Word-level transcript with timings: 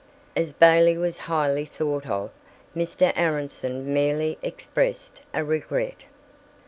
As 0.35 0.51
Bailey 0.51 0.97
was 0.97 1.19
highly 1.29 1.63
thought 1.63 2.07
of, 2.07 2.31
Mr. 2.75 3.13
Aronson 3.15 3.93
merely 3.93 4.39
expressed 4.41 5.19
a 5.31 5.43
regret. 5.45 6.05